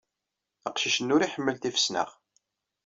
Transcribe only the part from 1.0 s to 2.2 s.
ur iḥemmel tifesnax.